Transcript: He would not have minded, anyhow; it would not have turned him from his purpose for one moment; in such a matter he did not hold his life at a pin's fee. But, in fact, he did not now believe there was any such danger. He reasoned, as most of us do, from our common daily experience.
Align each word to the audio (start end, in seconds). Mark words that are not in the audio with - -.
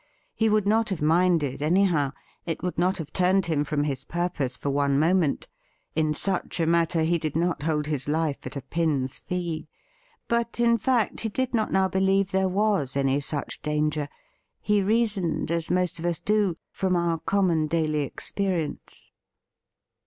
He 0.33 0.49
would 0.49 0.65
not 0.65 0.89
have 0.89 1.03
minded, 1.03 1.61
anyhow; 1.61 2.13
it 2.47 2.63
would 2.63 2.79
not 2.79 2.97
have 2.97 3.13
turned 3.13 3.45
him 3.45 3.63
from 3.63 3.83
his 3.83 4.03
purpose 4.03 4.57
for 4.57 4.71
one 4.71 4.97
moment; 4.97 5.47
in 5.95 6.15
such 6.15 6.59
a 6.59 6.65
matter 6.65 7.03
he 7.03 7.19
did 7.19 7.35
not 7.35 7.61
hold 7.61 7.85
his 7.85 8.07
life 8.07 8.43
at 8.47 8.55
a 8.55 8.63
pin's 8.63 9.19
fee. 9.19 9.67
But, 10.27 10.59
in 10.59 10.79
fact, 10.79 11.19
he 11.21 11.29
did 11.29 11.53
not 11.53 11.71
now 11.71 11.87
believe 11.87 12.31
there 12.31 12.49
was 12.49 12.97
any 12.97 13.19
such 13.19 13.61
danger. 13.61 14.09
He 14.59 14.81
reasoned, 14.81 15.51
as 15.51 15.69
most 15.69 15.99
of 15.99 16.05
us 16.07 16.19
do, 16.19 16.57
from 16.71 16.95
our 16.95 17.19
common 17.19 17.67
daily 17.67 17.99
experience. 18.01 19.11